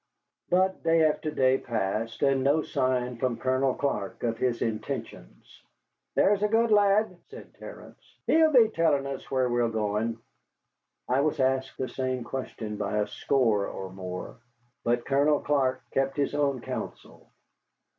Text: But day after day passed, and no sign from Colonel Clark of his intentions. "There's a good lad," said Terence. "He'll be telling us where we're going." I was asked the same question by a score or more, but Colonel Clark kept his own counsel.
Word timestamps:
But 0.49 0.81
day 0.81 1.03
after 1.05 1.29
day 1.29 1.59
passed, 1.59 2.23
and 2.23 2.43
no 2.43 2.63
sign 2.63 3.17
from 3.17 3.37
Colonel 3.37 3.75
Clark 3.75 4.23
of 4.23 4.39
his 4.39 4.63
intentions. 4.63 5.61
"There's 6.15 6.41
a 6.41 6.47
good 6.47 6.71
lad," 6.71 7.15
said 7.29 7.53
Terence. 7.53 8.01
"He'll 8.25 8.51
be 8.51 8.69
telling 8.69 9.05
us 9.05 9.29
where 9.29 9.47
we're 9.47 9.69
going." 9.69 10.17
I 11.07 11.21
was 11.21 11.39
asked 11.39 11.77
the 11.77 11.87
same 11.87 12.23
question 12.23 12.77
by 12.77 12.97
a 12.97 13.05
score 13.05 13.67
or 13.67 13.91
more, 13.91 14.37
but 14.83 15.05
Colonel 15.05 15.39
Clark 15.39 15.83
kept 15.91 16.17
his 16.17 16.33
own 16.33 16.61
counsel. 16.61 17.29